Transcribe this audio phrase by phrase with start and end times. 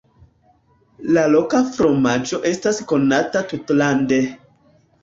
[1.17, 4.25] La loka fromaĝo estas konata tutlande.